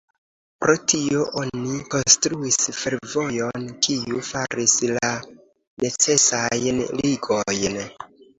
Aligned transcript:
Pro 0.61 0.75
tio 0.91 1.25
oni 1.41 1.75
konstruis 1.95 2.57
fervojon, 2.77 3.67
kiu 3.89 4.23
faris 4.31 4.75
la 4.95 5.13
necesajn 5.85 6.83
ligojn. 7.05 7.79